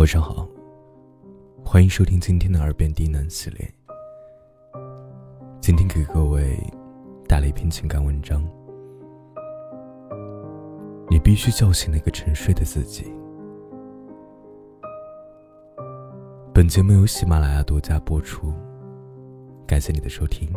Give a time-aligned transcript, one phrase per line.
[0.00, 0.48] 晚上好，
[1.62, 3.70] 欢迎收听今天的耳边低喃系列。
[5.60, 6.58] 今天给各位
[7.28, 8.42] 带来一篇情感文章。
[11.10, 13.12] 你必须叫醒那个沉睡的自己。
[16.54, 18.54] 本节目由喜马拉雅独家播出，
[19.66, 20.50] 感谢你的收听。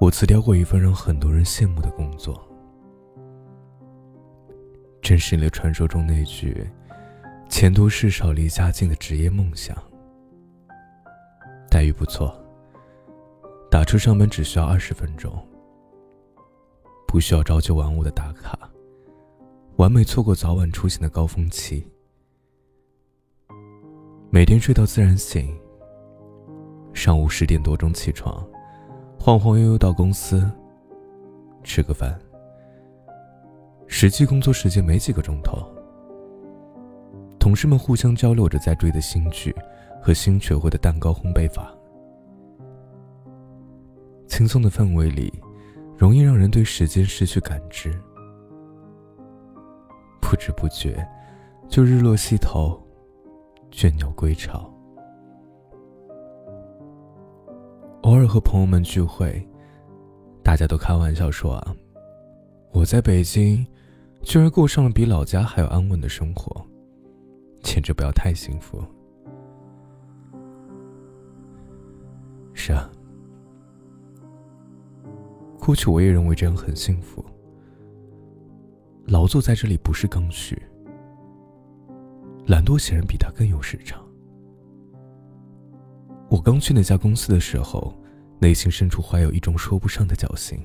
[0.00, 2.40] 我辞掉过一份让很多人羡慕的工作，
[5.06, 6.68] 真实了传说中那句
[7.48, 9.76] “钱多事少离家近”的职业梦想。
[11.70, 12.36] 待遇不错，
[13.70, 15.32] 打车上班只需要二十分钟，
[17.06, 18.58] 不需要朝九晚五的打卡，
[19.76, 21.86] 完美错过早晚出行的高峰期，
[24.28, 25.56] 每天睡到自然醒，
[26.92, 28.44] 上午十点多钟起床。
[29.16, 30.50] 晃晃悠悠到公司，
[31.62, 32.20] 吃个饭。
[33.98, 35.56] 实际工作时间没几个钟头，
[37.40, 39.56] 同事们互相交流着在追的新剧
[40.02, 41.74] 和新学会的蛋糕烘焙法。
[44.26, 45.32] 轻松的氛围里，
[45.96, 47.98] 容易让人对时间失去感知，
[50.20, 51.02] 不知不觉
[51.66, 52.78] 就日落西头，
[53.70, 54.70] 倦鸟归巢。
[58.02, 59.42] 偶尔和朋友们聚会，
[60.42, 61.74] 大家都开玩笑说啊，
[62.72, 63.66] 我在北京，
[64.26, 66.60] 居然过上了比老家还要安稳的生活，
[67.62, 68.84] 简直不要太幸福。
[72.52, 72.90] 是啊，
[75.60, 77.24] 过去我也认为这样很幸福，
[79.04, 80.60] 劳作在这里不是刚需，
[82.48, 84.04] 懒惰显然比他更有市场。
[86.28, 87.94] 我刚去那家公司的时候，
[88.40, 90.58] 内心深处怀有一种说不上的侥幸，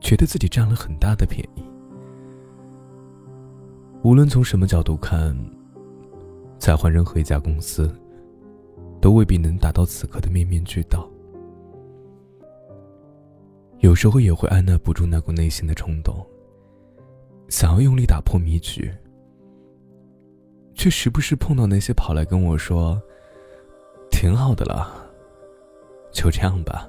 [0.00, 1.62] 觉得自己占了很大的便宜。
[4.06, 5.36] 无论从什么角度看，
[6.60, 7.92] 再换任何一家公司，
[9.00, 11.10] 都未必能达到此刻的面面俱到。
[13.80, 16.24] 有时候也会按捺不住那股内心的冲动，
[17.48, 18.94] 想要用力打破迷局，
[20.72, 23.02] 却时不时碰到那些跑来跟我说。
[24.08, 24.88] 挺好的了，
[26.12, 26.88] 就这样吧，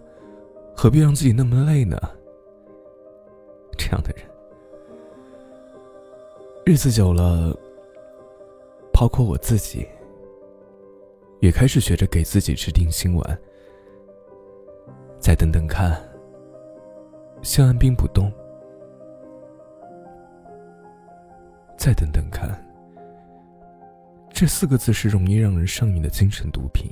[0.75, 1.97] 何必让自己那么累呢？
[3.75, 4.23] 这样的人，
[6.67, 7.57] 日子久了，
[8.91, 9.87] 包括我自己，
[11.39, 13.39] 也开始学着给自己吃定心丸。
[15.17, 15.97] 再等等看，
[17.41, 18.29] 先按兵不动。
[21.77, 22.61] 再等等看，
[24.29, 26.91] 这四个字是容易让人上瘾的精神毒品。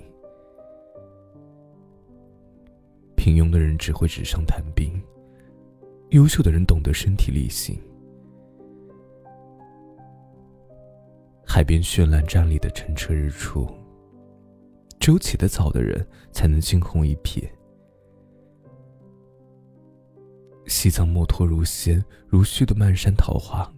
[3.18, 4.90] 平庸的人只会纸上谈兵，
[6.12, 7.78] 优秀的人懂得身体力行。
[11.46, 13.68] 海边绚烂站立的澄澈日出，
[15.00, 17.48] 只有起得早的人才能惊鸿一瞥。
[20.68, 23.72] 西藏墨脱如仙如絮的漫山桃花，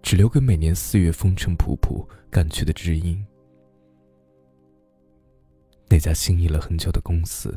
[0.00, 3.24] 只留给每年四月风尘仆仆赶去的知音。
[5.88, 7.54] 那家心仪了很久的公司。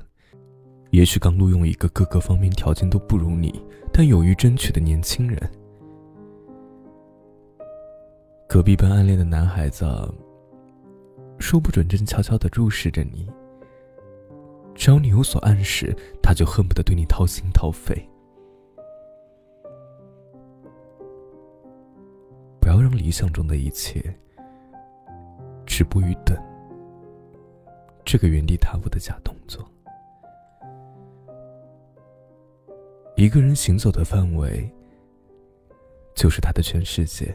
[0.91, 3.63] 也许刚录用一个各个方面条件都不如你，
[3.93, 5.39] 但勇于争取的年轻人。
[8.49, 9.85] 隔壁班暗恋的男孩子，
[11.37, 13.29] 说不准正悄悄的注视着你。
[14.73, 17.95] 只要你有所暗示，他就恨不得对你掏心掏肺。
[22.59, 24.03] 不要让理想中的一切
[25.63, 26.35] 止步于等
[28.03, 29.63] 这个原地踏步的假动作。
[33.15, 34.67] 一个人行走的范围，
[36.15, 37.31] 就是他的全世界。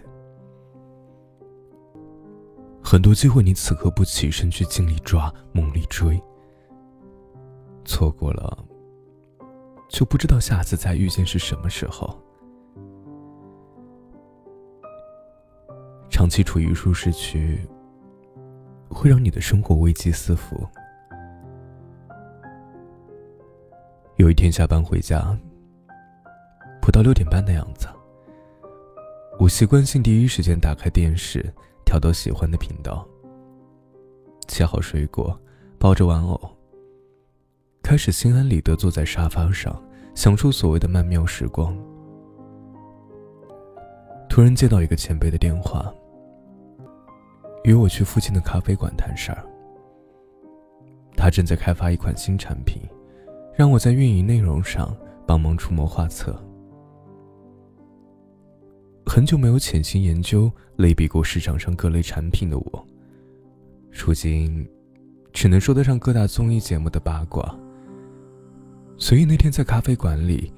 [2.87, 6.23] 很多机会，你此刻不起身去尽力抓、猛力追，
[7.85, 8.57] 错过了，
[9.89, 12.17] 就不知道下次再遇见是什么时候。
[16.11, 17.59] 长期处于舒适区，
[18.91, 20.69] 会让你的生活危机四伏。
[24.17, 25.37] 有一天下班回家。
[26.81, 27.89] 不到六点半的样子，
[29.39, 31.43] 我习惯性第一时间打开电视，
[31.85, 33.07] 调到喜欢的频道，
[34.49, 35.39] 切好水果，
[35.79, 36.41] 抱着玩偶，
[37.83, 39.81] 开始心安理得坐在沙发上，
[40.15, 41.77] 享受所谓的曼妙时光。
[44.29, 45.93] 突然接到一个前辈的电话，
[47.65, 49.45] 约我去附近的咖啡馆谈事儿。
[51.17, 52.83] 他正在开发一款新产品，
[53.55, 54.93] 让我在运营内容上
[55.27, 56.37] 帮忙出谋划策。
[59.07, 62.87] 很久没有潜心研究、类比过市场上各类产品的我，
[63.93, 64.67] 如今
[65.33, 67.57] 只能说得上各大综艺节目的八卦。
[68.97, 70.53] 所以那天在咖啡馆里，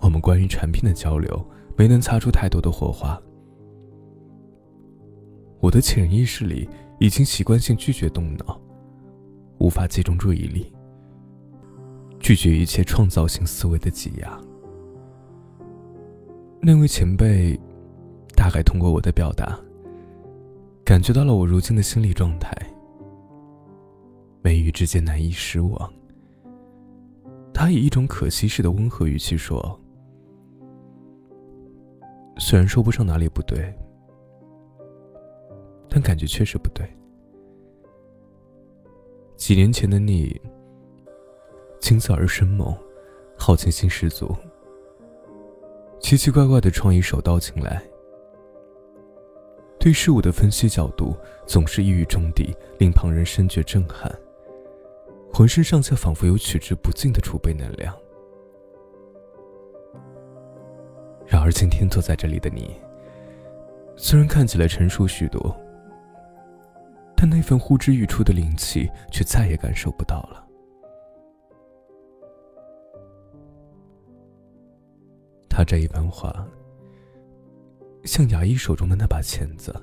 [0.00, 1.44] 我们关于产品的交流
[1.76, 3.20] 没能擦出太多的火花。
[5.58, 6.68] 我的潜意识里
[7.00, 8.60] 已经习惯性拒绝动脑，
[9.58, 10.72] 无法集中注意力，
[12.20, 14.40] 拒绝一切创造性思维的挤压。
[16.68, 17.56] 那位前辈，
[18.34, 19.56] 大概通过我的表达，
[20.84, 22.50] 感觉到了我如今的心理状态。
[24.42, 25.92] 眉宇之间难以失望。
[27.54, 29.80] 他以一种可惜似的温和语气说
[32.36, 33.72] ：“虽然说不上哪里不对，
[35.88, 36.84] 但感觉确实不对。
[39.36, 40.34] 几年前的你，
[41.80, 42.76] 青涩而生猛，
[43.38, 44.34] 好奇心十足。”
[45.98, 47.82] 奇奇怪怪的创意手到擒来，
[49.78, 51.16] 对事物的分析角度
[51.46, 54.12] 总是一语中的，令旁人深觉震撼。
[55.32, 57.94] 浑身上下仿佛有取之不尽的储备能量。
[61.26, 62.76] 然而今天坐在这里的你，
[63.96, 65.54] 虽然看起来成熟许多，
[67.16, 70.45] 但那份呼之欲出的灵气却再也感受不到了。
[75.56, 76.46] 他这一番话，
[78.04, 79.74] 像牙医手中的那把钳子，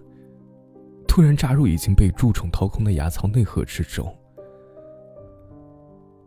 [1.07, 4.15] 突然扎入已经被蛀虫掏空的牙槽内核之中。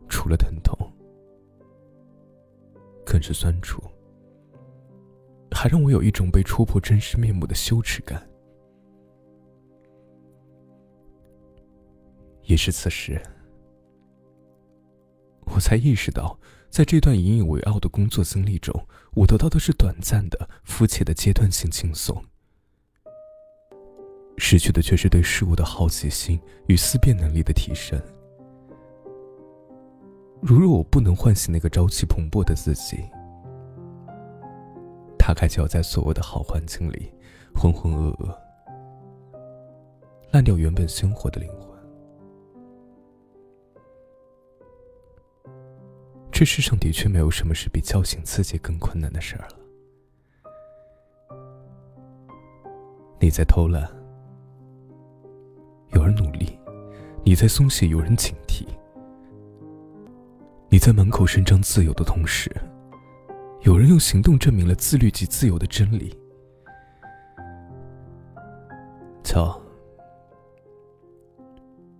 [0.09, 0.77] 除了疼痛，
[3.05, 3.81] 更是酸楚，
[5.53, 8.29] 还让我有一种被戳破真实面目的羞耻感。
[12.43, 13.23] 也是此时，
[15.57, 16.39] 我才意识到。
[16.69, 22.23] 在这段引以为傲的工作经历中，我得到的是短暂的、肤浅的阶段性轻松，
[24.37, 27.99] 失去的却是对事物的好奇心与思辨能力的提升。
[30.43, 32.99] 如若我不能唤醒那个朝气蓬勃的自己，
[35.17, 37.11] 大概就要在所谓的好环境里
[37.55, 38.37] 浑浑噩噩，
[40.33, 41.76] 烂掉原本鲜活的灵魂。
[46.39, 49.57] 这世上的确没有什么是比叫醒自己更困难的事儿了。
[53.19, 53.91] 你在偷懒，
[55.95, 56.47] 有人努力；
[57.25, 58.67] 你在松懈，有人警惕；
[60.69, 62.55] 你在满口声张自由的同时，
[63.63, 66.15] 有人用行动证明了自律及自由的真理。
[69.25, 69.59] 瞧，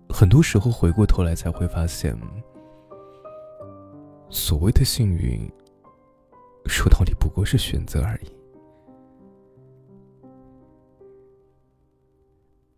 [0.09, 2.15] 很多时候回过头来才会发现。
[4.29, 5.49] 所谓的幸运，
[6.65, 8.31] 说到底不过是选择而已。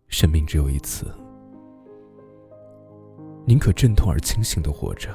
[0.08, 1.06] 生命只有一次，
[3.46, 5.10] 宁可阵痛而清醒的活着，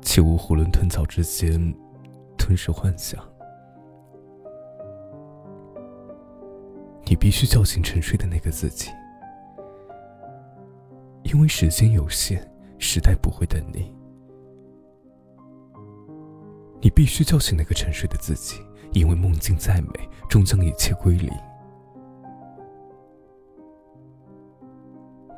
[0.00, 1.74] 切勿囫囵吞枣之间
[2.38, 3.22] 吞噬幻想。
[7.04, 8.90] 你必须叫醒沉睡的那个自己，
[11.24, 13.94] 因为时间有限，时代不会等你。
[16.82, 18.60] 你必须叫醒那个沉睡的自己，
[18.92, 21.30] 因为梦境再美，终将一切归零。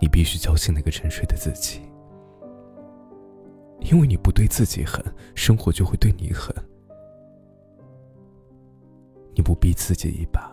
[0.00, 1.82] 你必须叫醒那个沉睡的自己，
[3.80, 6.54] 因为你不对自己狠，生活就会对你狠。
[9.34, 10.50] 你不逼自己一把，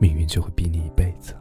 [0.00, 1.34] 命运就会逼你一辈子。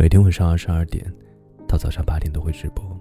[0.00, 1.04] 每天晚上二十二点
[1.68, 2.98] 到早上八点都会直播，